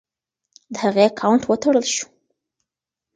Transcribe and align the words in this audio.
د 0.73 0.75
هغې 0.83 1.01
اکاونټ 1.11 1.41
وتړل 1.45 1.85
شو. 1.95 2.07